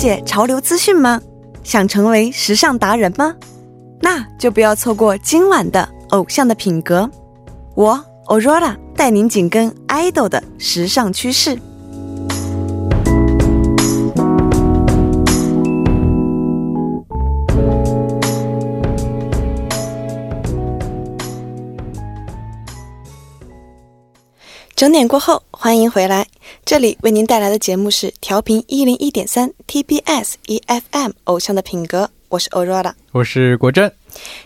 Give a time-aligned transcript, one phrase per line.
[0.00, 1.20] 解潮流资讯吗？
[1.62, 3.36] 想成为时尚达人吗？
[4.00, 5.86] 那就不要错过今晚的
[6.16, 7.02] 《偶像的品格》，
[7.74, 11.58] 我 Aurora 带您紧跟 idol 的时尚趋势。
[24.74, 26.26] 整点过后，欢迎回来。
[26.64, 33.92] 这里为您带来的节目是调频一零一点三 TBS EFM《偶像的品格》，我是 Aurora，我是国珍。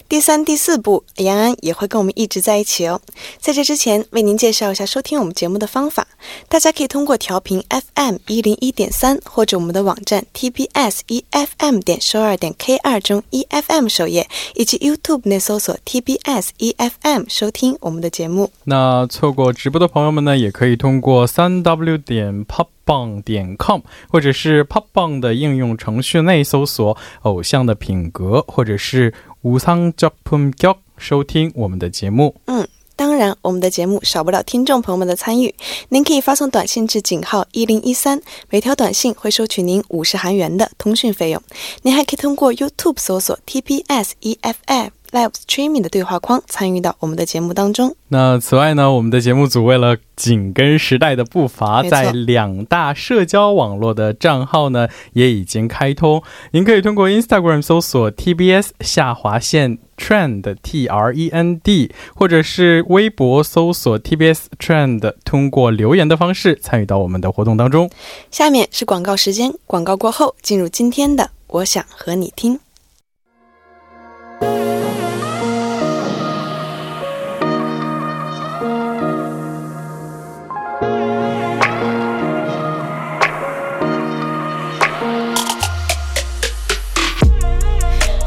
[0.09, 3.01] 第三、第四部，杨安也会跟我们一直在一起哦。
[3.39, 6.07] 在这之前，为您介绍一下收听我们节目的方法。
[6.49, 18.51] 大家可以通过调频 FM 一零一点三，或者我们的网站 TBS EFM 点收二点 K 二中 EFM 首页，以及 YouTube 内搜索 TBS EFM 收听我们的节目。
[18.65, 22.67] 那错过直播的朋友们呢，也可以通过三 W 点 Pop。
[22.87, 26.95] 棒点 com，或者是 Pop 棒的应用程序内搜索
[27.25, 32.36] “偶像的品格”或者是“无상작품 격”， 收听我们的节目。
[32.46, 35.54] 嗯，当然，我们的节目少不了听众朋友们的参与。
[35.90, 41.42] 您可以发送短信至井号一零一三，每条短信会收取您五十韩元的通讯费用。
[41.84, 44.90] 您还可以通过 YouTube 搜索 TBS EFM。
[45.15, 47.95] Live Streaming 的对话框参与到我们的节目当中。
[48.09, 56.21] 那此外呢，我们的节目组为了紧跟时代的步伐，在两大社交网络的账号呢也已经开通。
[56.51, 67.89] 您可以通过 Instagram 搜索 TBS 下划线 Trend T R E N D，或者是微博搜索 TBS Trend，通过留言的方式参与到我们的活动当中。
[68.33, 72.59] 下面是广告时间，广告过后进入今天的我想和你听。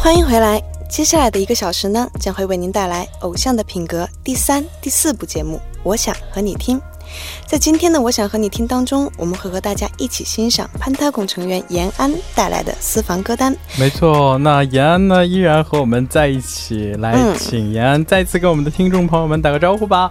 [0.07, 0.63] 欢迎回来。
[0.87, 5.59] 接下来的一个小时呢，将会为您带来《偶像的品格》第三、第四部节目。
[5.83, 6.79] 我想和你听。
[7.45, 13.53] 在今天的《我想和你听》当中，我们会和大家一起欣赏潘太公成员延安带来的私房歌单。
[13.77, 16.93] 没错，那延安呢，依然和我们在一起。
[16.99, 20.09] 来，请延安再次跟我们的听众朋友们打个招呼吧。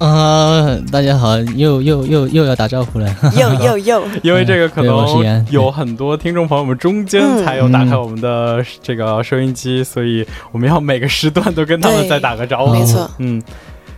[0.00, 12.72] 啊，大家好，又又又又要打招呼了， 又 又又，因为这个可能有很多听众朋友们中间才有打开我们的这个收音机，所以我们要每个时段都跟他们再打个招呼。
[12.72, 13.42] 没错，嗯，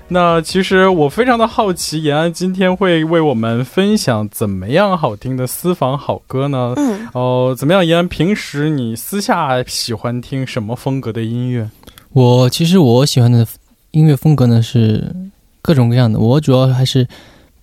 [0.08, 6.74] 那其实我非常的好奇，延安今天会为我们分享怎么样好听的私房好歌呢？
[6.78, 11.70] 嗯，哦，怎么样，延安平时你私下喜欢听什么风格的音乐？
[12.12, 13.46] 我其实我喜欢的
[13.92, 15.14] 音乐风格呢是。
[15.62, 17.06] 各种各样的，我主要还是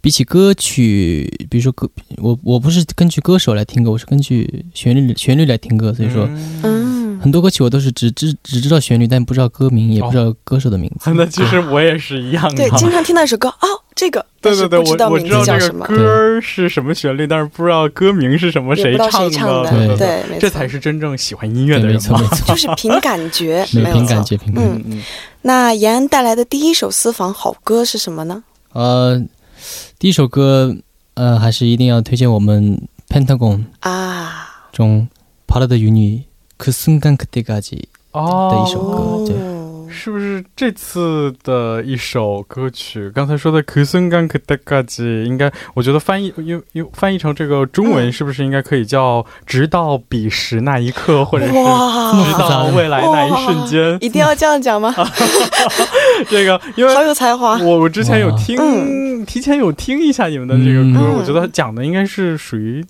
[0.01, 6.27] 比起歌曲，比如说歌，我我不是根据歌手来听歌，我是根据旋律旋律来听歌，所以说，
[7.19, 11.11] 很多歌曲我都是只知只知道旋律，但不知道歌名，也不知道歌手的名字。
[11.13, 19.29] 那其实我也是一样的，对，经常听到一首歌，哦，这个，对对对，我我知道这个歌是什么旋律，但是不知道歌名是什么，谁唱
[19.63, 25.01] 的，对，这才是真正喜欢音乐的人，没错没错， 就是凭感觉，凭感觉，凭感觉，嗯。
[25.41, 28.43] 那延安带来的第一首私房好歌是什么呢？
[28.73, 29.21] 呃，
[29.97, 30.75] 第一首歌，
[31.13, 34.47] 呃，还是一定要推荐我们 Pentagon 啊。
[34.71, 35.07] 中
[35.53, 36.19] 《Part of the Uni》
[36.58, 37.82] 그순간그때까지
[38.12, 39.36] 的一首歌，对。
[39.96, 43.08] 是不是这次的一首歌曲？
[43.10, 53.96] 刚才说的《可森干可达嘎吉》，应该我觉得翻译又又翻译成这个中文，是不是应该可以叫“直到彼时那一刻”或者是“直到未来那一瞬间”？
[54.04, 54.92] 一定要这样讲吗？
[56.28, 57.56] 这个因为好有才华。
[57.58, 62.84] 我我之前有听，提前有听一下你们的这个歌，我觉得讲的应该是属于。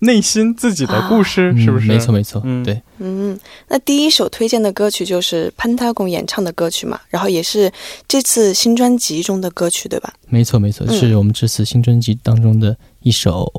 [0.00, 1.86] 内心自己的故事是不是？
[1.86, 3.38] 没错没错，嗯对，嗯，
[3.68, 7.70] 那第一首推荐的歌曲就是潘太公演唱的歌曲嘛，然后也是
[8.08, 10.12] 这次新专辑中的歌曲，对吧？
[10.28, 13.52] 没错没错，是我们这次新专辑当中的一首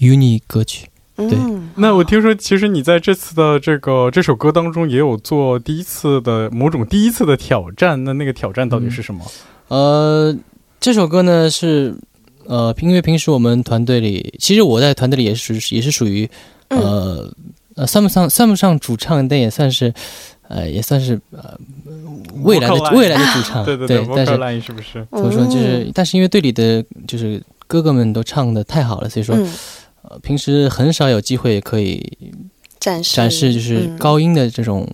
[0.00, 0.88] uni 歌曲。
[1.14, 1.38] 对，
[1.76, 9.24] 那我听说其实你在这次的这个这首歌当中也有做第一次的某种第一次的挑战，那那个挑战到底是什么？
[9.68, 10.36] 呃，
[10.80, 11.94] 这首歌呢是。
[12.50, 16.28] 呃，因为平时我们团队里，其实我在团队里也是也是属于，
[16.66, 17.32] 呃
[17.76, 19.94] 呃，算不上算不上主唱，但也算是，
[20.48, 21.56] 呃，也算是呃
[22.42, 25.06] 未来的未来的主唱，对 对对，但是是不是？
[25.12, 25.46] 怎么说？
[25.46, 29.36] 就是，但是因为队里的就是哥哥们都唱的太好了，所以说，
[30.02, 32.04] 呃，平时很少有机会可以
[32.80, 34.88] 展示展示就是高音的这种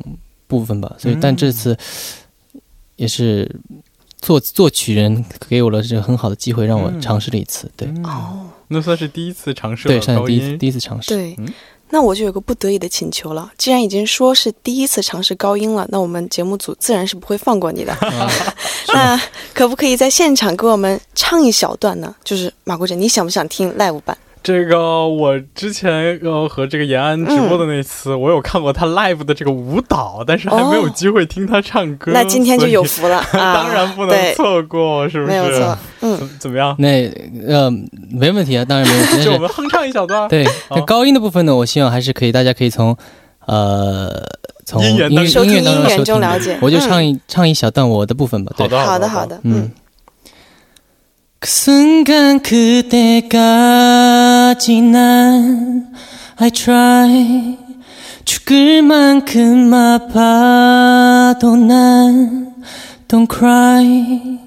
[0.47, 1.75] 部分吧，所以但这次
[2.97, 3.51] 也是。
[4.21, 7.71] 作作曲人给我了这个很好的机会，让我尝试了一次。
[7.77, 11.15] 对，哦，那算是第一次尝试，对，算是第一第一次尝试。
[11.15, 11.37] 对，
[11.91, 17.97] 那我就有个不得已的请求了，既然已经说是第一次尝试高音了，那我们节目组自然是不会放过你的。
[18.93, 19.21] 那
[19.55, 22.15] 可不可以在现场给我们唱一小段呢？
[22.25, 24.17] 就是马国哲，你想不想听 live 版？
[24.46, 32.12] 这个我之前呃和这个延安直播的那次，我有看过他 live 的这个舞蹈，但是还没有机会听他唱歌。
[32.12, 35.32] 那今天就有福了， 当然不能错过，是不是？
[35.32, 36.76] 没有错，嗯，怎么样？
[36.80, 37.08] 那
[37.48, 37.70] 呃，
[38.10, 39.24] 没问题啊，当然没问题。
[39.24, 40.28] 就我们哼唱一小段。
[40.28, 42.98] 对，那高音的部分呢，我希望还是可以，大家可以从
[43.46, 44.10] 呃
[44.66, 46.58] 从音乐音乐当中收了解。
[46.62, 48.52] 我就唱一唱一小段我的部分吧。
[48.58, 49.70] 好的，好的，好的，嗯。
[51.44, 53.28] 그 순간 그때
[54.56, 55.92] 까지 난
[56.38, 57.58] I try
[58.24, 62.54] 죽을 만큼 아파도 난
[63.10, 64.40] Don't cry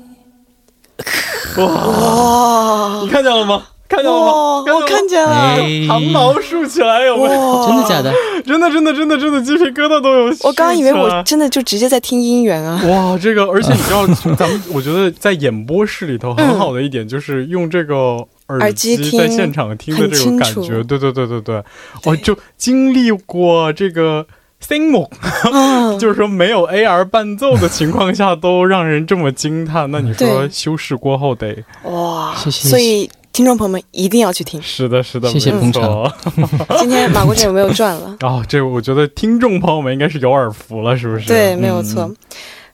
[1.59, 4.65] 哇你看见了吗看见了吗？
[4.67, 5.57] 我看见了，
[5.87, 7.67] 汗毛竖起来有没有？
[7.67, 8.13] 真的假的？
[8.45, 10.25] 真的真的真的真的鸡皮疙瘩都有。
[10.43, 12.81] 我刚刚以为我真的就直接在听音源啊！
[12.89, 14.05] 哇，这个而且你知道，
[14.35, 20.84] 咱们我觉得在演播室里头很好的一点就是用这个 耳机在现场听的这种感觉。
[20.84, 21.64] 对对对对对，
[22.06, 24.26] 我就经历过这个。
[24.62, 25.08] sing 梦，
[26.00, 32.36] 就是说没有 AR 伴奏的情况下 都让人这么惊叹，那你说修饰过后得哇？
[32.36, 34.62] 谢谢所以听众朋友们一定要去听。
[34.62, 36.14] 是的，是的，谢谢捧场。
[36.78, 38.18] 今天马国姐有没有赚了？
[38.20, 41.26] 哦，这我觉得听众朋友们应该是有耳福了，是不是？
[41.26, 42.14] 对，没有错。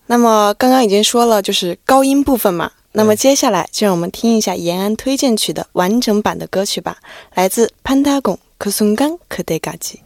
[0.08, 2.72] 那么刚刚已经说了，就是高音部分嘛。
[2.98, 6.98] 那么接下来就让我们听一下延安推荐曲的完整版的歌曲吧，
[7.34, 10.00] 来自潘达贡可松冈可德嘎吉。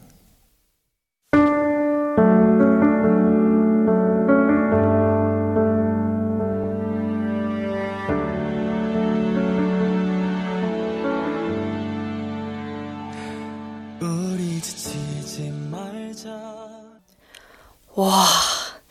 [17.94, 18.28] 哇，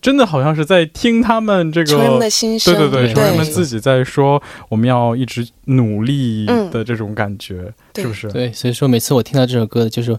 [0.00, 8.28] 真的好像是在听他们这个成员的心声，对对对，成员们自己在说我们要一直努力的这种感觉，是不是？
[8.28, 10.16] 对，所以说每次我听到这首歌，就是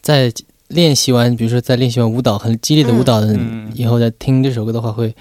[0.00, 0.32] 在
[0.68, 3.38] 练习完，比如说在练习完舞蹈很激烈的舞蹈的
[3.74, 5.14] 以后，再听这首歌的话，会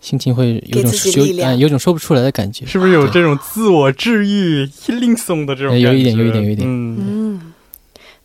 [0.00, 0.92] 心情会有种
[1.26, 5.78] 有有种说不出来的感觉，是不是有这种自我治愈、healing song 的这种？
[5.78, 7.51] 有一点，有一点，有一点，嗯。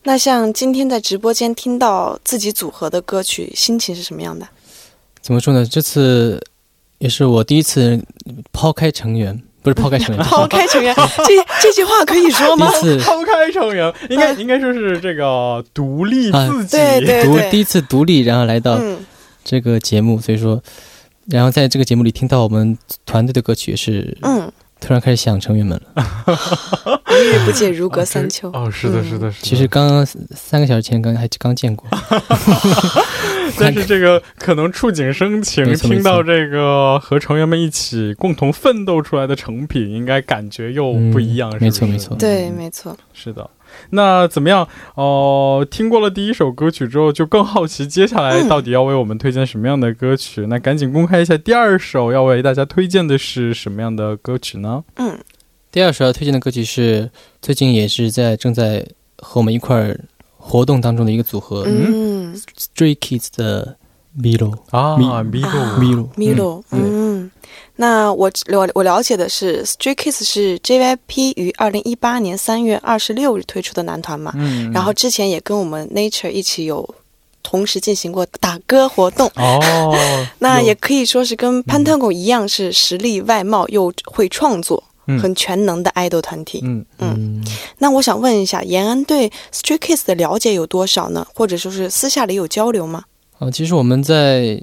[0.07, 4.47] 那像今天在直播间听到自己组合的歌曲，心情是什么样的？
[5.19, 5.65] 怎么说呢？
[5.65, 6.41] 这次
[6.99, 8.01] 也是我第一次
[8.53, 12.71] 抛开成员，不是抛开成员， 抛开成员，这这句话可以说吗？
[12.71, 18.79] 第一次抛开成员，应该应该说是这个独立自己，对对对，第一次独立，然后来到
[19.43, 20.63] 这个节目，所以说，
[21.25, 24.49] 然后在这个节目里听到我们团队的歌曲，是嗯。
[24.87, 26.03] 突然开始想成员们了，
[27.11, 28.49] 一日不见如隔三秋。
[28.53, 29.43] 哦，是的，是的，是。
[29.43, 31.85] 其实刚刚三个小时前刚还刚见过，
[33.59, 41.53] 但是这个可能触景生情，听到这个和成员们一起共同奋斗出来的成品，应该感觉又不一样。
[41.59, 43.49] 没错，没错，对，没错，是的。
[43.91, 44.67] 那怎么样？
[44.95, 50.45] 哦，听过了第一首歌曲之后，就更好奇接下来到底要为我们推荐什么样的歌曲？
[50.47, 54.83] 那赶紧公开一下，第二首要为大家推荐的是什么样的歌曲呢？
[54.95, 55.17] 嗯，
[55.71, 57.09] 第二首要推荐的歌曲是
[57.41, 58.85] 最近也是在正在
[59.17, 59.99] 和我们一块儿
[60.35, 63.77] 活动当中的一个组合，嗯，Stray Kids 的
[64.17, 67.06] Milo 啊，Milo，Milo，嗯。
[67.79, 76.95] 那我我我了解的是，Stray Kids 是 JYP 于二零一八年三月二十六日推出的男团嘛，嗯，然后之前也跟我们 Nature 一起有
[77.43, 79.95] 同时进行过打歌活动，哦，
[80.39, 84.83] 那也可以说是跟潘特狗一样，是实力外貌又会创作，
[85.21, 87.45] 很全能的爱豆团体，嗯嗯。
[87.77, 91.25] 那我想问一下，延安对 Stray Kids 的了解有多少呢？
[91.35, 93.03] 或者说是私下里有交流吗？
[93.37, 94.59] 啊，其实我们在。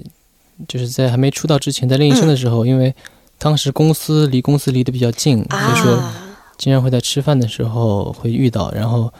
[0.67, 2.93] 就是在还没出道之前，在练习生的时候，因为
[3.37, 6.03] 当时公司离公司离得比较近，所以说
[6.57, 8.71] 经常会在吃饭的时候会遇到。
[8.71, 9.11] 然后，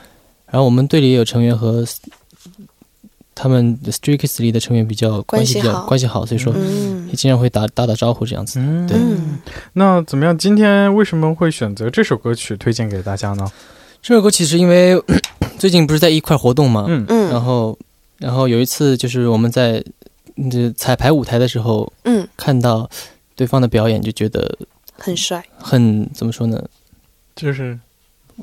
[0.46, 1.84] 然后我们队里也有成员和
[3.34, 6.54] 他们 Stray Kids 里的成员比较关系比较关系好，所以说
[7.08, 8.58] 也经常会打打打招呼这样子。
[8.58, 9.38] 嗯，对嗯
[9.74, 10.36] 那怎么样？
[10.36, 13.46] 今天为什么会选择这首歌曲推荐给大家呢？
[14.00, 14.98] 这首歌其实因为
[15.58, 17.78] 最近不是在一块活动嘛，嗯嗯，然后
[18.18, 19.92] 然后有一次就是我们在嗯
[20.50, 22.88] 这彩排舞台的时候嗯看到
[23.34, 24.58] 对方的表演，就觉得
[24.98, 26.62] 很帅，很怎么说呢？
[27.34, 27.78] 就是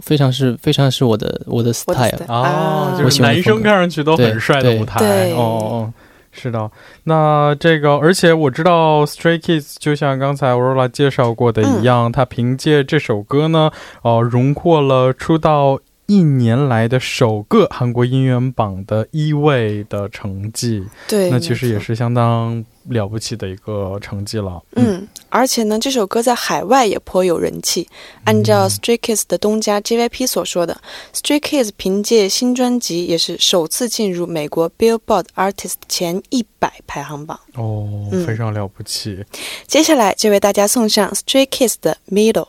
[0.02, 2.20] 非常是非常是我的我的 style。
[2.28, 5.00] 哦啊，就是男生看上去都很帅的舞台。
[5.00, 5.94] 对哦哦，
[6.32, 6.70] 是的。
[7.04, 13.72] 那这个，而且我知道 Stray Kids 就像刚才 Aurora 介绍过的一样，他凭借这首歌呢，
[14.02, 15.80] 哦、荣获了出道。
[16.08, 21.84] 一年来的首个韩国音乐榜的一位的成绩，对，那其实也。
[21.84, 24.64] 是相当了不起的一个成绩了。
[24.78, 27.86] 嗯，而且呢，这首歌在海外也颇有人气。
[28.24, 30.80] 按照 Stray Kids 的东家 JYP 所说的
[31.14, 37.38] ，Stray Kids 凭借新专辑也是首次进入美国 Billboard Artist 前一百排行榜。
[37.56, 39.26] 哦，嗯非常了不起。
[39.68, 42.48] 接下来就为大家送上 Stray Kids 的 Middle。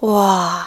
[0.00, 0.66] 哇，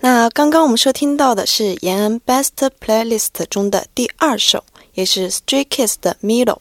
[0.00, 6.58] 那刚刚我们收听到的是延安 Best Playlist 中的第二首，也是 Stray Kids 的 Middle。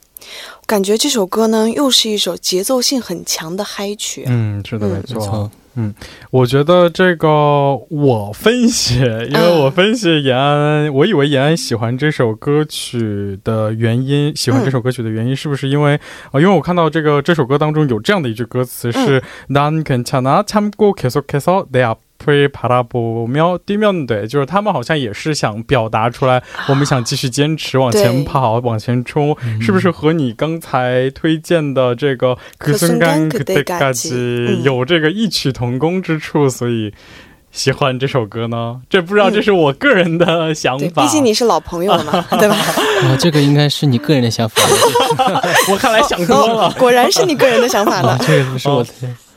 [0.66, 4.28] 感觉这首歌呢，又是一首节奏性很强的嗨曲啊。
[4.30, 5.95] 嗯，是的，没错错。，
[6.31, 7.29] 我觉得这个
[7.89, 15.95] 我分析，因为我分析延安，我以为延安喜欢这首歌曲的原因，喜欢这首歌曲的原因是不是因为
[16.33, 36.93] 啊、因为我看到这个这首歌当中有这样的一句歌词是“난괜찮아참고계속해서내앞 을바라보며뛰면 돼”，就是他们好像也是想表达出来，我们想继续坚持往前跑，往前冲，是不是和你刚才推荐的这个그순간그때까지 嗯有这个异曲同工之处，所以
[37.51, 38.81] 喜欢这首歌呢？
[38.89, 41.03] 这不知道这是我个人的想对，法。
[41.03, 42.55] 毕竟你是老朋友了嘛， 对吧？
[43.03, 44.63] 啊，这个应该是你个人的想法。
[45.73, 46.71] 我看来想多了。
[46.79, 48.19] 果然是你个人的想法啊了，。
[48.27, 48.91] 这个不是我的。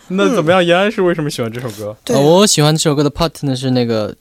[0.16, 0.64] 那怎么样？
[0.64, 1.96] 延安是为什么喜欢这首歌？
[2.04, 2.16] 对。
[2.16, 4.14] 呃，我喜欢这首歌的 part 呢是那个，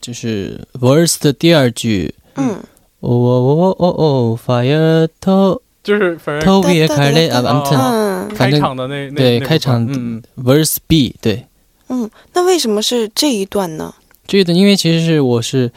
[0.00, 2.56] 就是 verse 的第二句，嗯，
[3.00, 8.28] 哦哦哦哦哦，fire to 就是反正 to be a carlet 啊，I'm 嗯。
[8.28, 10.22] 开反正场的那那对那开场嗯。
[10.36, 11.44] verse B 对，
[11.88, 13.92] 嗯，那为什么是这一段呢？
[14.26, 15.70] 这一段因为其实是我是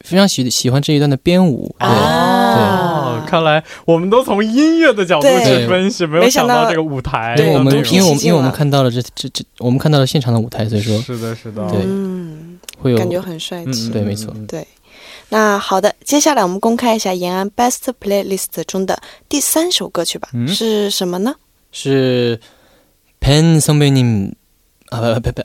[0.00, 7.34] 非常喜喜欢这一段的编舞，对，哦，看来我们都从音乐的角度去分析，没有想到这个舞台。
[7.36, 14.66] 对，我们因为我们因为我们看到了这这这，我们看到了现场的舞台，所以说是的，是的，对，嗯，会有感觉很帅气、对，没错，对。
[15.30, 21.34] 那好的，接下来我们公开一下延安 Best Playlist 中的第三首歌曲吧，是什么呢？
[21.72, 22.38] 是
[23.20, 23.60] Pen。
[24.90, 25.42] 啊不不不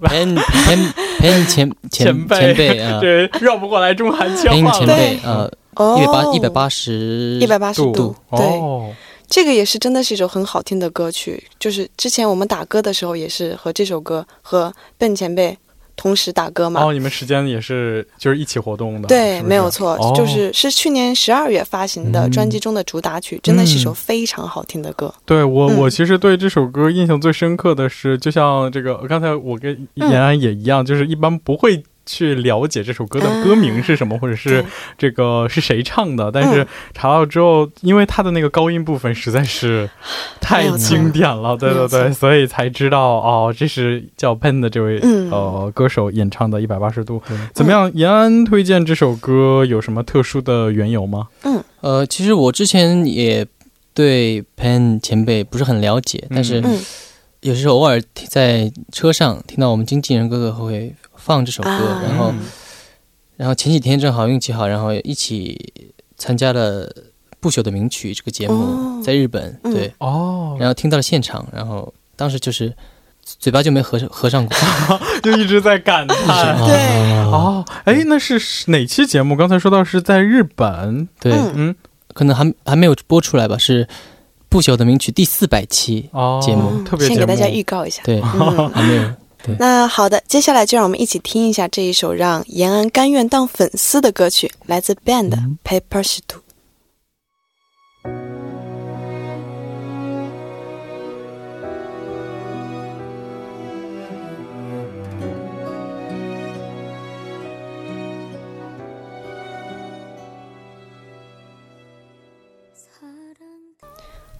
[0.00, 4.72] 不，pen pen pen 前前前辈啊，对，绕不过来中韩腔了。
[4.72, 5.48] 前辈啊。
[5.96, 7.92] 一百八一百八十一百八十度。
[7.92, 8.90] 度，对，哦，
[9.28, 11.42] 这个也是真的是一首很好听的歌曲。
[11.58, 15.56] 就是之前我们打歌的时候，也是和这首歌和笨前辈
[15.96, 16.84] 同时打歌嘛。
[16.84, 19.42] 哦，你们时间也是就是一起活动的，对，是是？
[19.42, 20.12] 没有错，哦。
[20.16, 22.30] 就是是去年十二月发行的嗯。
[22.30, 25.12] 专辑中的主打曲，真的是一首嗯非常好听的歌。
[25.26, 25.76] 对我，嗯。
[25.76, 34.64] 我其实对这首歌印象最深刻的是，就像这个刚才我跟嗯延安也一样，就是一般不会去了解这首歌的歌名是什么，或者是
[34.96, 36.32] 这个是谁唱的。
[36.32, 39.88] 但嗯是查到之后，因为他的那个高音部分实在是
[40.40, 47.22] 太经典了，对对对，所以才知道哦，这是叫 Pen 的这位、嗯呃歌手演唱的《一百八十度》。
[47.28, 47.90] 对怎么样？
[47.94, 51.28] 延安推荐这首歌有什么特殊的缘由吗？
[51.42, 53.46] 嗯呃，其实我之前也
[53.92, 56.80] 对 pen 前辈不是很了解，但是嗯
[57.40, 60.92] 有时候偶尔在车上听到我们经纪人哥哥会
[61.28, 62.02] 放这首歌，啊。
[62.08, 62.40] 然后嗯。
[63.36, 66.88] 然后前几天正好运气好，然后一起参加了
[67.38, 69.02] 《不朽的名曲》这个节目，哦。
[69.04, 69.72] 在日本，嗯。
[69.72, 72.74] 对，哦，然后听到了现场，然后当时就是
[73.22, 74.56] 嘴巴就没合合上过，
[75.22, 76.58] 就一直在感叹。
[76.66, 76.76] 对。
[77.14, 78.40] 啊哦，哎，那是
[78.72, 79.36] 哪期节目？
[79.36, 81.52] 刚才说到是在日本，对，嗯。
[81.54, 81.76] 嗯，
[82.14, 83.84] 可能还还没有播出来吧，是
[84.48, 88.02] 《不朽的名曲》第四百期，哦，节目嗯特别节目，先给大家预告一下。
[88.02, 89.12] 对，嗯， 还没有。
[89.58, 96.38] 那好的，接下来就让我们一起听一下这一首让延安甘愿当粉丝的歌曲，来自 Band 的《Paper s t o》。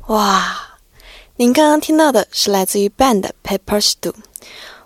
[0.09, 0.79] 哇，
[1.37, 4.15] 您刚刚听到的是来自于 Band Pepper Stew。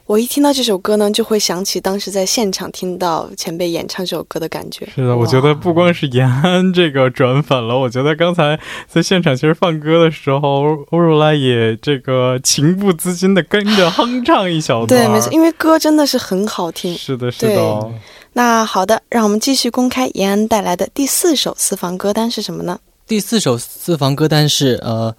[0.07, 4.87] 我一听到这首歌呢，就会想起当时在现场听到前辈演唱这首歌的感觉。
[4.95, 14.89] 是的，我觉得不光是延安 这个转粉了，我觉得刚才在现场其实放歌的时候，欧若拉也这个情不自禁的跟着哼唱一小段。
[14.89, 16.95] 对，没错，因为歌真的是很好听。
[16.95, 17.91] 是的，是的。
[18.33, 22.79] 那好的，让我们继续公开延安带来的第四首私房歌单是什么呢？
[23.07, 25.15] 第四首私房歌单是呃。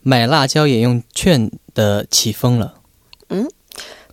[0.00, 2.72] 买辣椒也用券的起风了，
[3.28, 3.46] 嗯，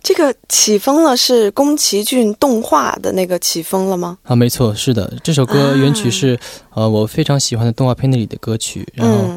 [0.06, 4.16] 这个起风了是宫崎骏动画的那个起风了吗？
[4.22, 6.38] 啊，没错，是的，这首歌原曲是
[6.74, 9.34] 呃我非常喜欢的动画片里的歌曲，然后。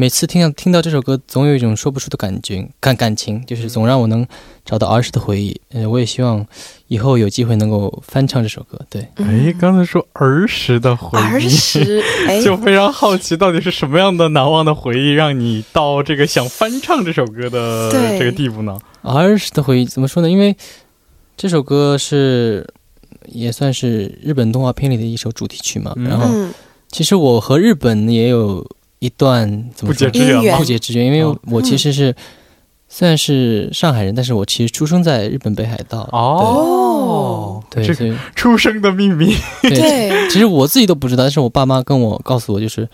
[0.00, 4.24] 每次听到听到这首歌，总有一种说不出的感觉感感情，就是总让我能
[4.64, 5.60] 找到儿时的回忆。
[5.70, 6.46] 嗯，我也希望
[6.86, 8.78] 以后有机会能够翻唱这首歌。
[8.88, 12.00] 对，哎，刚才说儿时的回忆，儿时，
[12.44, 18.78] 就非常好奇，到底是什么样的难忘的回忆，让你到这个想翻唱这首歌的这个地步呢？
[19.02, 20.30] 儿时的回忆怎么说呢？
[20.30, 20.56] 因为
[21.36, 22.64] 这首歌是
[23.26, 25.92] 也算是日本动画片里的一首主题曲嘛。
[25.96, 26.28] 然后，
[26.88, 28.64] 其实我和日本也有。
[28.98, 32.14] 一段不解之缘，不解之缘，因为我其实是
[32.88, 36.08] 虽然是上海人，但是我其实出生在日本北海道。
[36.12, 37.84] 哦，对，
[38.34, 39.34] 出生的秘密。
[39.62, 42.88] 对，其实我自己都不知道，但是我爸妈跟我告诉我，就是。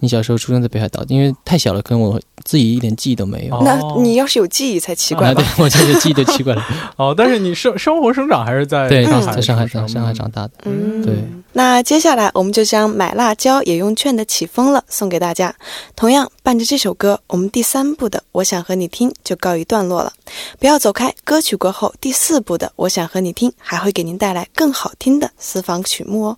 [0.00, 3.62] 你小时候出生在北海道，因为太小了，可能我自己一点记忆都没有。
[3.62, 5.32] 那你要是有记忆才奇怪。
[5.32, 6.62] 对， 我就是记忆都奇怪了。
[6.98, 10.50] 哦，但是你生生活生长还是在对，在上海长上海长大的。
[10.64, 11.14] 嗯，对。
[11.56, 15.54] 那接下来我们就将买辣椒也用券的起风了送给大家。
[15.94, 20.12] 同样伴着这首歌，我们第三部的我想和你听就告一段落了。
[20.58, 26.36] 不要走开，歌曲过后第四部的我想和你听还会给您带来更好听的私房曲目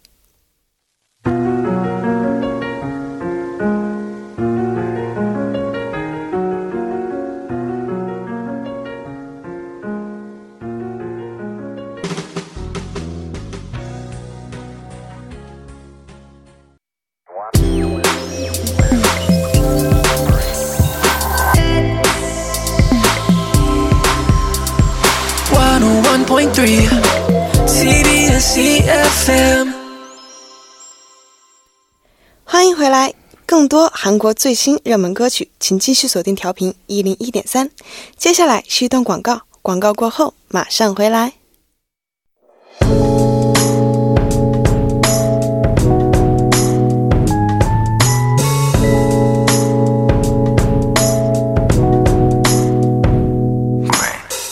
[1.25, 1.96] 哦。
[33.67, 37.69] 更多韩国最新热门歌曲，请继续锁定调频一零一点三。
[38.17, 41.33] 接下来是一段广告，广告过后马上回来。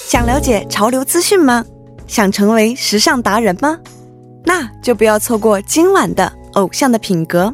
[0.08, 1.64] 想了解潮流资讯吗？
[2.08, 3.78] 想成为时尚达人吗？
[4.44, 7.44] 那就不要错过今晚的《偶像的品格》，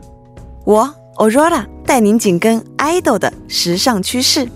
[0.65, 4.49] 我 Aurora 带您紧跟 idol 的时尚趋势。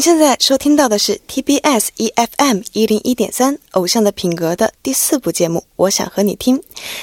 [0.00, 5.62] 您现在收听到的是 TBS EFM 一零一点三《偶像的品格》的第四部节目。
[5.76, 6.58] 我想和你听，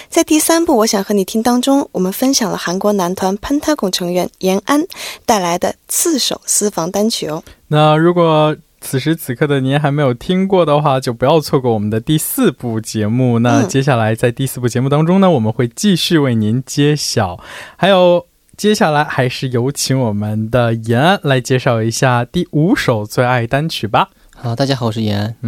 [0.09, 4.83] 在第三部《我想和你听》当中，我们分享了韩国男团 Pentagon 成员延安
[5.27, 7.43] 带来的四首私房单曲哦。
[7.67, 13.37] 那如果此时此刻的您还没有听过的话，就不要错过我们的第四部节目。
[13.37, 17.39] 那接下来在第四部节目当中呢，我们会继续为您揭晓，
[17.75, 18.25] 还有。
[18.57, 24.09] 接下来还是有请我们的延安来介绍一下第五首最爱单曲吧。
[24.35, 25.35] 好，大家好，我是延安。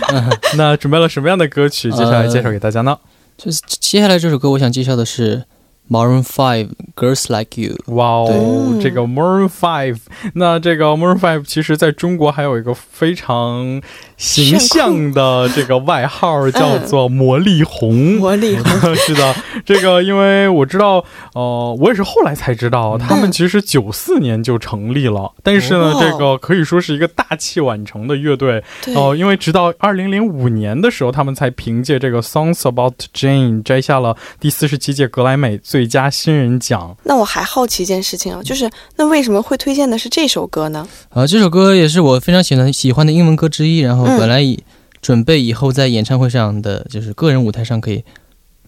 [0.56, 2.96] 那准备了什么样的歌曲，接下来介绍给大家呢？
[3.36, 5.44] 就是接下来这首歌，我想介绍的是。
[5.88, 9.98] Maroon Five Girls Like You，哇哦，这个 Maroon Five，
[10.34, 13.80] 那这个 Maroon Five 其实在中国还有一个非常
[14.16, 18.14] 形象的这个外号，叫做魔力红。
[18.16, 28.62] 魔力红 是的，这个因为我知道，呃，我也是后来才知道，他们其实九四年就成立了，但是呢，这个可以说是一个大器晚成的乐队
[28.94, 35.56] 哦，因为直到二零零五年的时候，他们才凭借这个 Songs About Jane 摘下了第四十七届格莱美。
[35.66, 36.96] 最佳新人奖。
[37.02, 40.86] 那我还好奇一件事情啊，就是那为什么会推荐的是这首歌呢？
[41.10, 43.80] 啊，这首歌也是我非常喜欢喜欢的英文歌之一。
[43.80, 44.62] 然后本来以
[45.02, 48.04] 准备以后在演唱会上的就是个人舞台上可以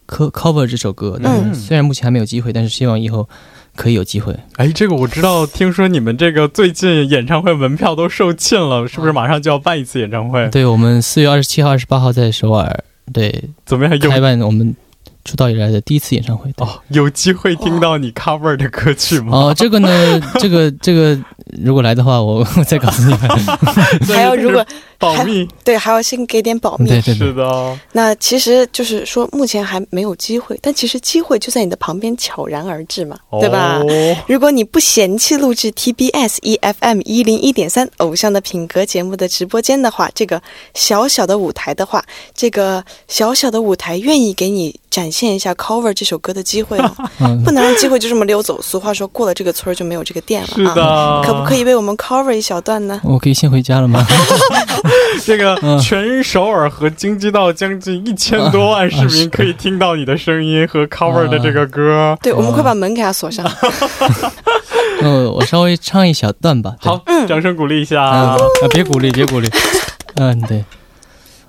[0.06, 3.28] cover 这首歌，但是虽然目前还没有机会，但是希望以后
[3.76, 4.34] 可以有机会。
[4.56, 10.48] 哎，这个我知道，听说你们这个最近演唱会门票都售罄了，是不是马上就要办一次演唱会？
[10.48, 13.98] 对，我们四月二十七号、二十八号在首尔，对，怎么样？
[13.98, 14.74] 开办我们。
[15.24, 19.36] 出道以来的第一次演唱会哦，有机会听到你 cover 的歌曲吗？
[19.36, 21.18] 哦，这个呢，这个这个，
[21.62, 23.20] 如果来的话，我我再告诉你 们。
[24.06, 24.64] 还有，如果
[24.98, 26.88] 保密，对，还要先给点保密。
[26.88, 33.78] 对对对是，的，那其实就是说，目前还没有机会，但其实机会就在你的旁边悄然而至嘛，对吧？
[33.78, 33.86] 哦
[34.26, 40.42] 如果你不嫌弃录制 TBS EFM 一零一点三偶像的品格节目的直播间的话，这个
[40.74, 46.96] 小小的舞台的话，这个小小的舞台愿意给你展现一下 cover 这首歌的机会吗？
[47.20, 48.60] 嗯 不能让机会就这么溜走。
[48.60, 50.74] 俗话说，过了这个村就没有这个店了是啊。
[50.74, 53.00] 的，可不可以为我们 cover 一小段呢？
[53.04, 54.04] 我可以先回家了吗？
[55.24, 62.16] 这个嗯全首尔和京畿道将近一千多万市民可以听到你的声音和 cover 的这个歌。
[62.22, 63.44] 对，我们哦快把门给它锁上。
[65.00, 66.74] 嗯，我稍微唱一小段吧。
[66.80, 68.02] 好，嗯掌声鼓励一下。
[68.02, 68.36] 啊啊！
[68.72, 69.48] 别鼓励，别鼓励。
[70.16, 70.64] 嗯，对。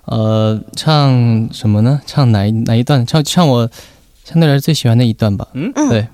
[0.05, 1.99] 呃，唱什么呢？
[2.05, 3.05] 唱哪一哪一段？
[3.05, 3.69] 唱唱我
[4.23, 5.47] 相对来说最喜欢的一段吧。
[5.53, 6.07] 嗯嗯对。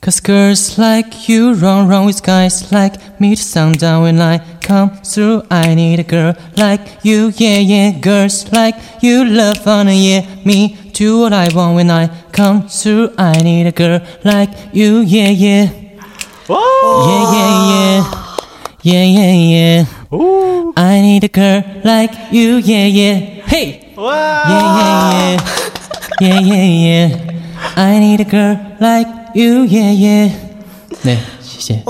[0.00, 4.90] Cause girls like you run around with guys like me to sundown when I come
[5.02, 5.42] through.
[5.50, 7.98] I need a girl like you, yeah, yeah.
[7.98, 10.24] Girls like you love fun, yeah.
[10.44, 13.12] Me do what I want when I come through.
[13.18, 15.72] I need a girl like you, yeah, yeah.
[16.48, 17.04] Oh.
[17.08, 19.04] Yeah, yeah, yeah.
[19.04, 20.16] Yeah, yeah, yeah.
[20.16, 20.72] Ooh.
[20.76, 23.14] I need a girl like you, yeah, yeah.
[23.46, 23.92] Hey!
[23.96, 24.44] Wow.
[24.48, 25.44] Yeah, yeah,
[26.20, 26.40] yeah.
[26.40, 27.74] yeah, yeah, yeah.
[27.76, 30.30] I need a girl like you, yeah, yeah.
[31.02, 31.82] 对，谢谢。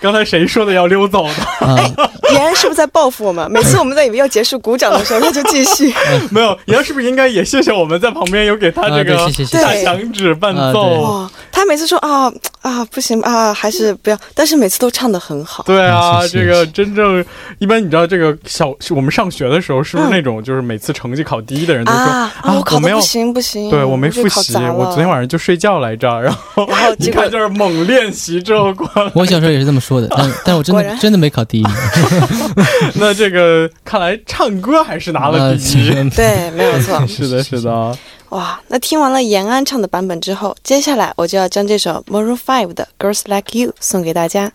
[0.00, 1.66] 刚才谁说的要溜走的？
[1.66, 1.94] 啊，
[2.32, 3.50] 延安是不是在报复我们？
[3.50, 5.92] 每次我们在以为要结束鼓掌的时候，他就继续。
[6.30, 11.28] 没有，杨是不是应该也谢谢我们在旁边有给他这个谢谢谢谢大响指伴奏？
[11.52, 12.32] 他每次说啊
[12.62, 15.62] 啊不行啊，还是不要，但是每次都唱的很好。
[15.64, 17.24] 对啊，这个真正
[17.58, 29.10] 一般，你知道这个小我们上学的时候，是不是嗯那种就是每次成绩考第一的人都说啊啊我没有我考的不行不行，对我没复习，我昨天晚上就睡觉来着，然后然后一看就是猛练习之后过来。
[29.14, 31.72] 我小时候也是这么说的，但但我真的真的没考第一名。
[32.96, 37.96] 那这个看来唱歌还是拿了第一， 对，没有错， 是的，是的。
[38.30, 44.52] 哇，那听完了延安唱的版本之后，接下来我就要将这首 Maroon Five 的 Girls Like You 送给大家。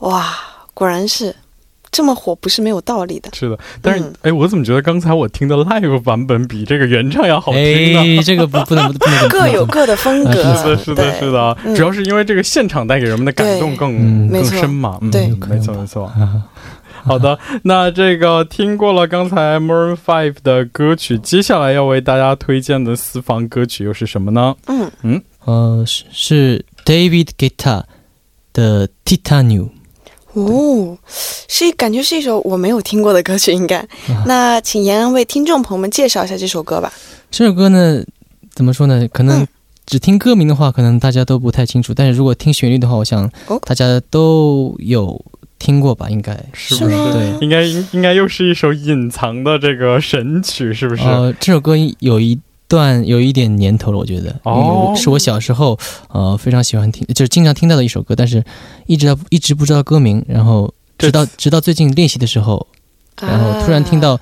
[0.00, 0.34] 哇！
[0.74, 1.34] 果然是
[1.90, 3.30] 这么火，不是没有道理的。
[3.34, 7.98] 是的，但是嗯哎、我怎么觉得刚才我听的 live 版本比这个原唱要好听呢？
[8.18, 14.98] 哎，这个不不能不能 各有各的风格，啊是的，是的，是的，嗯主要是因为这个现场带给人们的感动更嗯更深嘛。
[15.02, 16.06] 嗯，对没错没错。
[16.06, 16.42] 啊
[17.04, 24.54] 好的，那这个听过了刚才 Maroon Five 的歌曲，接下来要为大家推荐的私房歌曲又是什么呢？
[24.68, 27.82] 嗯嗯，呃，是是 David Guetta
[28.52, 29.70] 的 Titanium。
[30.34, 30.96] 哦，
[31.48, 33.78] 是感觉是一首我没有听过的歌曲，应该。
[33.78, 36.92] 啊 那请延安为听众朋友们介绍一下这首歌吧。
[37.30, 38.02] 这首歌呢，
[38.54, 39.06] 怎么说呢？
[39.12, 39.48] 可能嗯
[39.84, 41.92] 只听歌名的话，可能大家都不太清楚。
[41.92, 45.22] 但是如果听旋律的话，我想哦大家都有
[45.58, 46.08] 听过吧？
[46.08, 47.38] 应该是不是对。
[47.40, 51.02] 应该应应该又是一首隐藏的这个神曲，是不是？
[51.02, 52.38] 呃，这首歌有一
[52.72, 54.94] 段有一点年头了，我觉得，哦。
[54.96, 58.42] 是我小时候呃非常喜欢听，就是经常听到的一首歌，但是
[58.86, 62.66] 一直到一直不知道歌名，然后直到直到最近练习的时候，
[63.20, 64.02] 然后突然听啊。
[64.02, 64.20] 到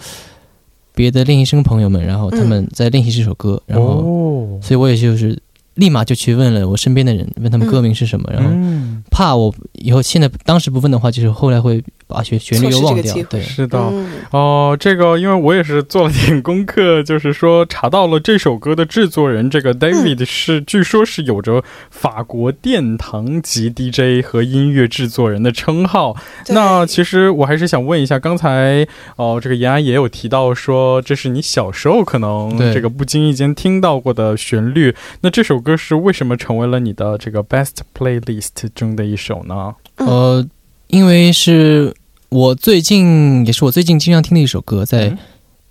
[0.93, 5.39] 别的练习生朋友们，然后他们在练习这首歌，然后哦，所以我也就是
[5.75, 13.79] 立马就去问了我身边的人，问他们歌名是什么，然后嗯，怕我以后现在当时不问的话，就是后来会把旋旋律又忘掉对，是的。
[13.79, 26.17] 嗯哦，这个因为我也是做了点功课，就是说查到了这首歌的制作人，这个 David 是、据说是有着法国殿堂级 DJ 和音乐制作人的称号。
[26.49, 34.95] 那其实我还是想问一下，刚才哦，这个延安也有提到说，这是你小时候可能这个不经意间听到过的旋律。
[35.21, 39.75] 那这首歌是为什么成为了你的这个 Best Playlist 中的一首呢？
[39.97, 40.49] 嗯呃，
[40.89, 41.95] 因为是
[42.31, 45.19] 我最近也是我最近经常听的一首歌，在嗯。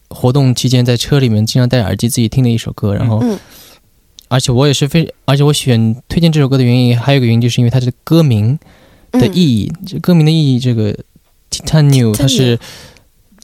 [0.10, 3.38] 活动期间在车里面经常戴耳机自己听的一首歌，然后嗯。
[4.28, 8.58] 而且我也是非，而且我选推荐这首歌的原因还有一个原因，就是因为它的歌名
[9.12, 9.36] 的嗯。
[9.36, 10.96] 意义，这歌名的意义，这个
[11.52, 12.60] Titanium 它是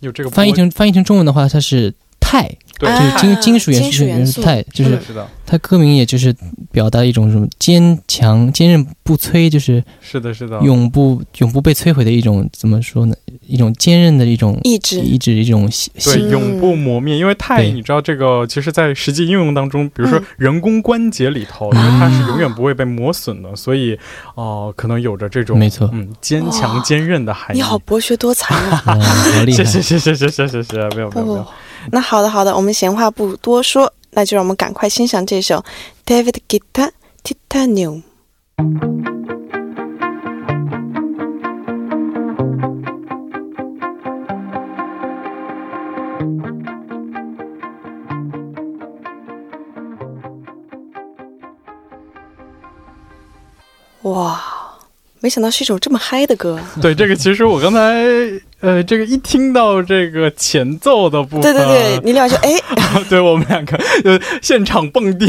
[0.02, 4.06] 有这个翻译成翻译成中文的话，它是钛，对，啊就是金金属元金属素。
[4.06, 5.00] 元素钛，就是
[5.46, 6.36] 它歌名也就是
[6.72, 13.16] 表达一种什么坚强、坚韧不摧，就是是的，是的，永不永不被摧毁的一种怎么说呢？
[13.48, 15.00] 一种坚韧的一种意志。
[15.00, 17.16] 意志，一种心对，嗯永不磨灭。
[17.18, 20.26] 因为钛，你知道这个，其实，在实际应用当中，比如说嗯。
[20.38, 23.98] 人工关节里头，因为它是永远不会被磨损的，所以，
[24.36, 25.90] 哦、可能有着这种没错。
[25.94, 27.60] 嗯，坚强坚韧的含义。
[27.60, 28.84] 你好博学多才啊！
[28.88, 29.64] 嗯好厉害。
[29.64, 29.82] 谢。
[29.82, 31.38] 谢谢谢谢谢谢谢，没有没有没有。
[31.38, 31.48] 哦，，
[31.92, 35.64] 那好的好的，我们闲话不多说，那就让我们赶快欣赏这首
[36.06, 36.90] David Guetta
[37.24, 38.04] Titanium。
[54.02, 54.40] 哇，
[55.20, 56.60] 没想到是一首这么嗨的歌。
[56.80, 58.06] 对这个，其实我刚才
[58.66, 62.52] 呃，这个一听到这个前奏的部分，对对对，你俩就哎，
[63.08, 65.28] 对我们两个就现场蹦迪，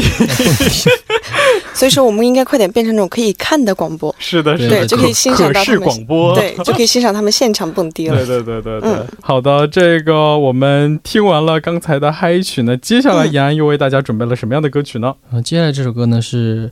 [1.73, 8.43] 所以说我们应该快点变成那种可以看的广播，是的，是的，对就可以欣赏到他们广播， 对，就可以欣赏他们现场蹦迪了对。
[8.43, 15.13] 对对对对，嗯好的，这个我们听完了刚才的嗨曲呢，接下来嗯延安又为大家准备了什么样的歌曲呢？
[15.31, 16.71] 啊，接下来这首歌呢是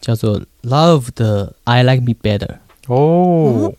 [0.00, 2.56] 叫做 Love 的 I Like Me Better。
[2.90, 3.72] 哦，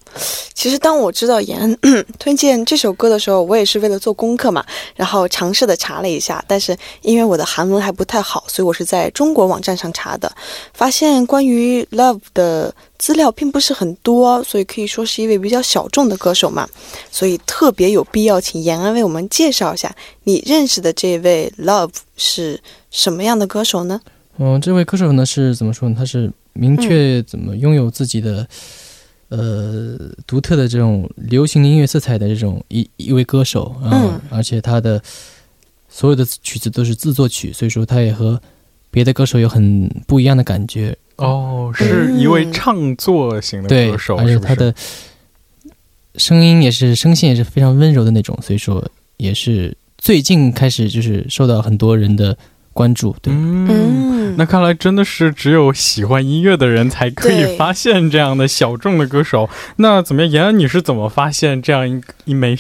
[0.53, 1.77] 其实当我知道延安
[2.17, 10.31] 推荐这首歌的时候，我也是为了做功课嘛，然后尝试的查了一下，但是因为我的韩文还不太好，所以我是在中国网站上查的，
[10.73, 16.65] 发现关于 Love 的资料并不是很多，所以可以说是一位比较小众的歌手嘛，
[17.11, 19.93] 所以特别有必要请延安为我们介绍一下
[20.23, 23.99] 你认识的这位 Love 是什么样的歌手呢？
[24.37, 25.95] 嗯，这位歌手呢是怎么说呢？
[25.97, 28.47] 他是明确怎么拥有自己的、
[29.31, 34.21] 呃独特的这种流行音乐色彩的这种一一位歌手啊、嗯。
[34.29, 35.01] 而且他的
[35.89, 38.39] 所有的曲子都是自作曲，所以说他也和
[38.89, 40.95] 别的歌手有很不一样的感觉。
[41.17, 44.73] 哦，是一位唱作型的歌手，，而且他的
[46.15, 48.83] 声音也是声线也是非常温柔的那种，所以说
[49.17, 52.37] 也是最近开始就是受到很多人的
[52.73, 53.15] 关注。
[53.21, 53.67] 对，嗯。
[53.69, 59.49] 嗯，那看来真的是只有喜欢音乐的人才可以发现这样的小众的歌手。
[59.75, 62.55] 那怎么样，延安，你是怎么发现这样一一枚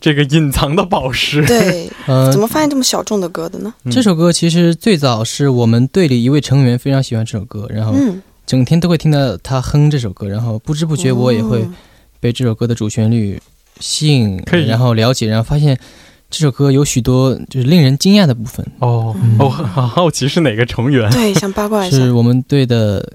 [0.00, 1.44] 这个隐藏的宝石？
[1.44, 3.72] 对， 呃怎，么发现这么小众的歌的呢？
[3.84, 11.72] 嗯这首歌其实最早是我们队里一位成员非常喜欢这首歌，然后嗯，整天都会听到他哼这首歌，然后不知不觉我也会哦
[12.20, 13.38] 被这首歌的主旋律
[13.80, 15.78] 吸引可以，然后了解，然后发现
[16.32, 21.10] 这首歌有许多就是令人惊讶的部分，哦嗯哦，很很好奇是哪个成员？
[21.10, 21.96] 对，想八卦一下。
[21.98, 23.06] 是我们队的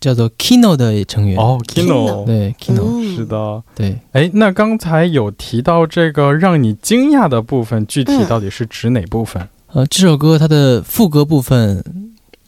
[0.00, 1.36] 叫做 Kino 的成员。
[1.36, 3.60] 哦 Kino，Kino，对 Kino，、嗯是的。
[3.74, 9.48] 对，哎，那刚才有提到这个让你惊讶的部分，具体嗯到底是指哪部分？
[9.72, 11.84] 呃，这首歌它的副歌部分，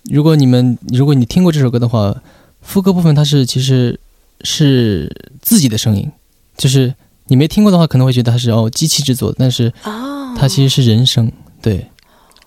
[0.08, 2.16] 如果你们如果你听过这首歌的话，
[2.60, 3.98] 副歌部分它是其实
[4.42, 6.08] 是自己的声音，
[6.56, 6.94] 就是
[7.32, 11.86] 你没听过的话，可能会觉得它是哦机器制作的，但是啊，它其实是人声，对，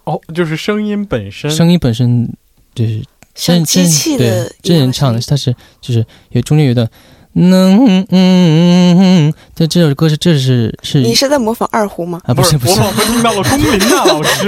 [0.04, 1.50] 哦，就是声音本身。
[1.50, 2.32] 声音本身
[2.76, 3.02] 就是
[3.34, 6.88] 像真机器的对真人唱的，它是就是有中间有一段。
[7.34, 11.02] 能嗯嗯嗯，这这首歌是这是是。
[11.02, 12.21] 你是在模仿二胡吗？
[12.26, 14.48] 啊不是不是，我听到了龚琳娜老师。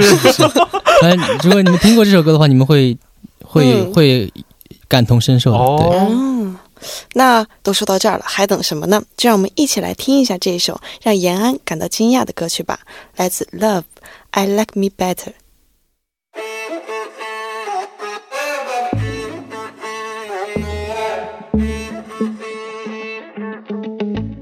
[1.02, 2.96] 呃，如果你们听过这首歌的话，你们会
[3.44, 4.32] 会、嗯会
[4.86, 5.58] 感同身受的。
[5.58, 5.98] 对，
[7.14, 9.02] 那都说到这儿了，还等什么呢？
[9.16, 12.80] 就让我们一起来听一下这一首让延安感到惊讶的歌曲吧，
[13.16, 13.84] 来自 Love
[14.30, 15.32] I Like Me Better。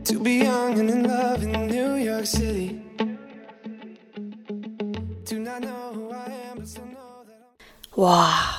[0.05, 2.81] To be young and in love in New York City.
[5.25, 8.01] Do not know who I am, but still know that I'm.
[8.01, 8.56] 哇，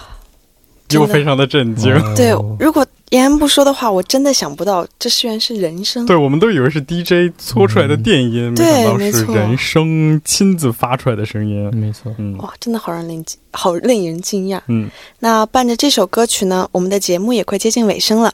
[0.92, 1.94] 又非常的震惊。
[1.94, 6.06] 哦对，如果延安不说的话，我真的想不到这居然是人声。
[6.06, 11.74] 对，我们都以为是 DJ 搓出来的电音，没对想到没错是人声亲自发出来的声音。
[11.76, 12.14] 没错。
[12.18, 14.60] 嗯哇，真的好让人惊，好令人惊讶。
[14.68, 18.34] 嗯，那伴着这首歌曲呢，我们的节目也快接近尾声了。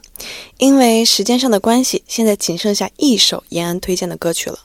[0.58, 4.58] 因为时间上的关系，现在仅剩下一首延安推荐的歌曲了，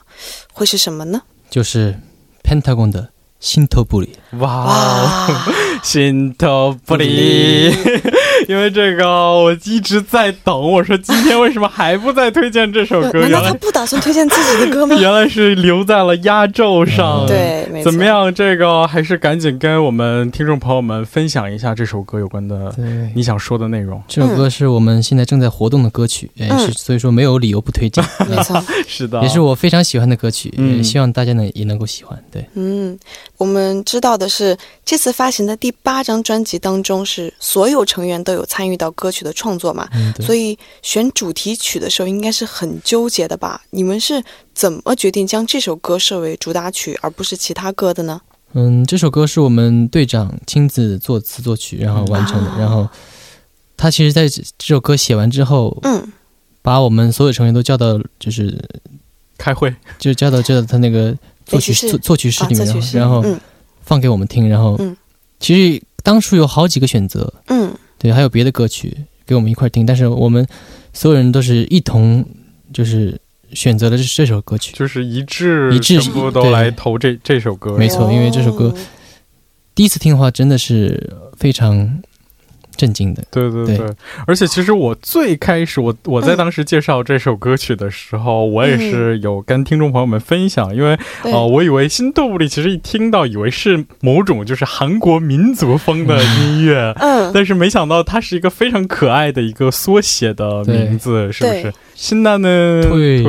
[0.52, 1.22] 会是什么呢？
[1.48, 1.96] 就是
[2.42, 4.16] Pentagon 的心头不里。
[4.38, 5.46] 哇，哇，
[5.84, 7.70] 心头不离。
[8.48, 13.20] 因为这个我一直在等，我说今天为什么还不再推荐这首歌？
[13.20, 14.96] 难道他不打算推荐自己的歌吗？
[14.98, 17.26] 原来是留在了压轴上。
[17.26, 18.04] 嗯对，怎么？
[18.04, 18.32] 样？
[18.34, 24.02] 这个还是赶紧跟我们听众朋友们分享一下这首歌有关的对，你想说的内容。
[24.08, 28.60] 这首歌是我们现在正在活动的歌曲，也嗯是所以说没有理由不推荐， 没错。
[28.88, 32.18] 是的，也是我非常喜欢的歌曲，嗯也希望大家呢也能够喜欢。
[32.32, 32.98] 对，嗯，
[33.36, 43.62] 我们知道的是，这次发行的第八张专辑当中，是所有成员都有参与到歌曲的创作嘛，嗯，所以选主题曲的时候应该是很纠结的吧？
[43.70, 44.22] 你们是
[44.54, 48.20] 怎么决定将这首歌设为主打曲，而不是其他歌的呢？
[48.52, 52.50] 嗯，这首歌是我们队长亲自作词作曲，然后完成的。
[52.50, 52.88] 啊然后
[53.76, 56.12] 他其实在这这首歌写完之后，嗯，
[56.60, 58.62] 把我们所有成员都叫到，就是
[59.38, 63.24] 开会，就叫到叫到他那个作曲室作作曲室啊，里面，然后
[63.82, 64.46] 放给我们听。
[64.46, 64.94] 然后嗯
[65.40, 70.46] 其实当初有好几个选择，嗯对，还有别的歌曲给我们一块听，但是我们
[70.92, 72.24] 所有人都是一同
[72.72, 73.18] 就是
[73.52, 74.76] 选择了这这首歌曲。
[74.76, 77.76] 就是一致，一致全部都来投这这首歌。
[77.76, 78.76] 没错因为这首歌哦
[79.74, 82.02] 第一次听的话，真的是非常
[82.80, 83.22] 震惊的。
[83.30, 83.86] 对对对，对
[84.26, 96.94] 而且其实我最开始我我在嗯当时介绍这首歌曲的时候，我也是有跟听众朋友们分享，因为对呃，我以为新动物里其实一听到以为是某种就是韩国民族风的音乐。
[96.98, 101.72] 嗯，但是没想到它是一个非常可爱的一个缩写的名字，是不是？
[101.94, 102.82] 新的呢？
[102.82, 103.22] 对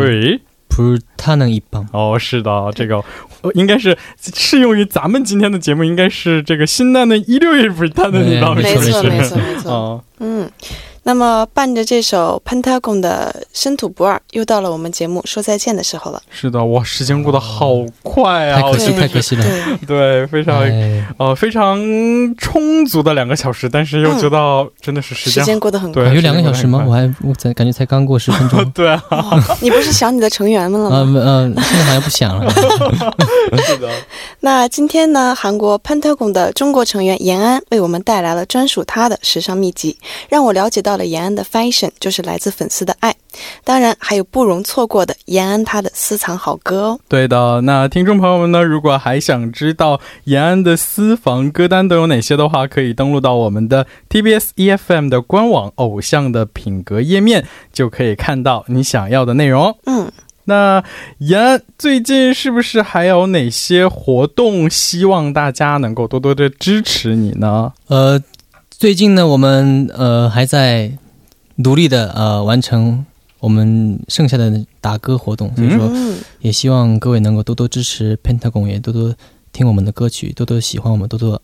[0.72, 2.98] 对，不是他能一棒，哦，是的，这个
[3.42, 3.98] 呃应该是
[4.34, 9.10] 适用于咱们今天的节目，应该是这个新的呢一六一不是他的那档，对没错是不是？
[9.10, 9.72] 没错没错。
[9.72, 10.50] 啊， 嗯，
[11.04, 16.22] 那么伴着这首 Pentagon 的《深土不二》，又到了我们节目说再见的时候了。
[16.30, 17.70] 是的，哇，时间过得好
[18.04, 18.62] 快啊！
[18.62, 19.46] 太可惜，太可惜了。
[19.88, 21.80] 对，非常、哎，呃非常
[22.38, 24.38] 充足的两个小时，但是又觉得
[24.80, 26.12] 真的是时间、时间过得很对快。
[26.12, 26.84] 啊有两个小时吗？
[26.88, 28.64] 我还我才感觉才刚过十分钟。
[28.72, 31.20] 对啊，哇 你不是想你的成员们了呃吗？
[31.20, 32.48] 呃，现在好像不想了。
[33.66, 33.90] 是的，
[34.42, 39.98] 那今天呢，韩国 Pentagon 的中国成员延安为我们带来了专属他的时尚秘籍，
[40.30, 43.16] 让我了解到了延安的 fashion 就是来自粉丝的爱，
[43.64, 47.00] 当然还有不容错过的延安他的私藏好歌哦。
[47.08, 47.62] 对的。
[47.62, 59.76] 那听众朋友们呢，如果还想知道延安的私房歌单都有哪些的话，可以登录到我们的 TBS EFM 的官网“偶像的品格”页面，就可以看到你想要的内容哦。
[59.86, 60.12] 嗯，
[60.46, 60.84] 那
[61.20, 64.70] 延安最近是不是还有哪些活动？
[64.70, 67.72] 希望大家能够多多的支持你呢？
[67.88, 68.22] 呃，
[68.82, 70.92] 最近呢，我们呃还在
[71.58, 73.06] 努力的呃完成
[73.40, 79.14] 我们剩下的打歌活动，所以说嗯，也希望各位能够多多支持 Pentagon，也多多
[79.54, 81.40] 听我们的歌曲，多多喜欢我们，多多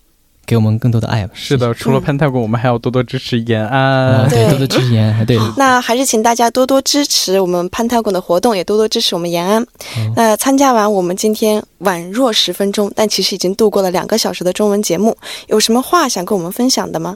[0.47, 1.34] 给我们更多的爱吧。
[1.36, 4.30] 是的，除了嗯 Pentagon，我们还要多多支持延啊，安。
[4.30, 9.62] 对，对多多支持延安，对， 那还是请大家多多支持我们 Pentagon 的活动，也多多支持我们延安。
[9.95, 15.15] 嗯那参加完我们今天宛若十分钟，但其实已经度过了两个小时的中文节目，
[15.50, 17.15] 有什么话想跟我们分享的吗？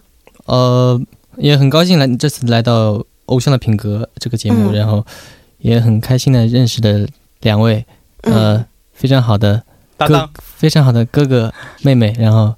[0.52, 1.02] 呃，
[1.38, 2.96] 也很高兴来这次来到
[3.28, 4.74] 《偶像的品格》这个节目，嗯。
[4.74, 5.06] 然后
[5.60, 7.08] 也很开心的认识了
[7.40, 7.86] 两位
[8.24, 9.64] 呃、嗯，非常好的
[9.98, 12.54] 哥，非常好的哥哥妹妹，然后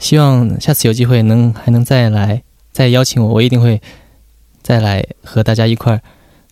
[0.00, 3.80] 希望下次有机会能还能再来再邀请我，我一定会
[4.60, 6.00] 再来和大家一块儿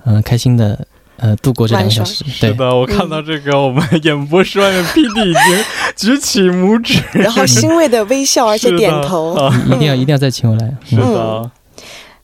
[0.05, 0.87] 嗯、呃开心的
[1.19, 2.25] 呃度过这两个小时。
[2.41, 5.65] 对，是的，我看到这个，我们演播室外面 PD 已经
[5.97, 9.37] 举起拇指， 然后欣慰的微笑，而且点头。
[9.67, 10.67] 一定要一定要再请我来。
[10.85, 11.13] 是嗯。
[11.13, 11.51] 的，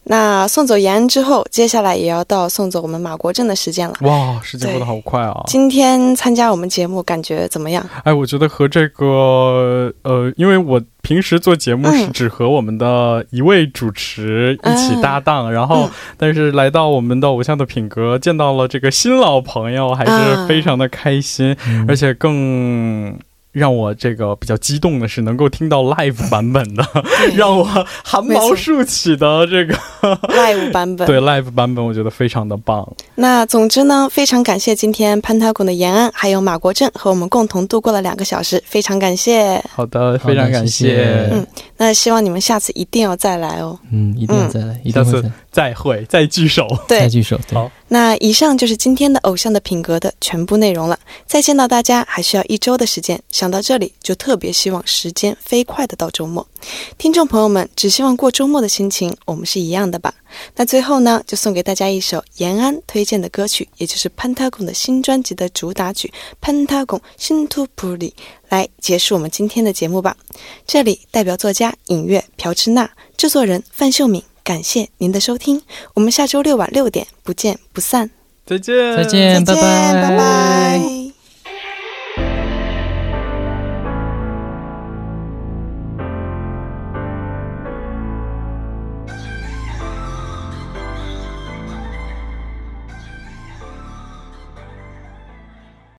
[0.05, 3.95] 那送走延安之后，接下来也要到送走我们马国正的时间了。
[4.01, 5.43] 哇，时间过得好快啊！
[5.47, 7.89] 今天参加我们节目，感觉怎么样？
[8.03, 23.17] 哎，我觉得和这个呃，因为我平时做节目是嗯只和我们的一位主持一起搭档，然后、嗯但是来到我们的偶像的品格，见到了这个新老朋友，还是啊非常的开心，嗯而且更。
[23.53, 26.83] 让我这个比较激动的是，能够听到 live 版本的，
[27.37, 27.65] 让我
[28.03, 29.75] 汗毛竖起的这个
[30.29, 31.07] live 版本。
[31.09, 32.91] 对 live 版本，我觉得非常的棒。
[33.15, 39.63] 那总之呢，非常感谢今天潘太公的延安还有马国正和我们共同度过了两个小时，非常感谢。
[39.71, 43.79] 好的，非常感谢谢嗯那希望你们下次一定要再来哦。
[43.91, 46.67] 嗯，一定要再来，一定下次会再再会，再聚首。
[46.89, 47.37] 对，再聚首。
[47.47, 50.99] 对好那以上就是今天的偶像的品格的全部内容了。
[51.27, 56.47] 再见到大家还需要一周的时间，想到这里就特别希望时间飞快的到周末。
[56.97, 60.15] 听众朋友们，只希望过周末的心情，我们是一样的吧？
[60.57, 66.09] 那最后呢，就送给大家一首延安推荐的歌曲，也就是潘塔贡的新专辑的主打曲
[66.41, 68.15] 《潘塔贡新图普里》，
[68.49, 70.17] 来结束我们今天的节目吧。
[70.67, 75.63] 这里代表作家尹月朴智娜，制作人范秀敏，感谢您的收听，
[75.95, 78.11] 我们下周六晚六点不见不散。
[78.45, 80.79] 再见，再见，再见，拜拜。
[80.79, 81.02] 拜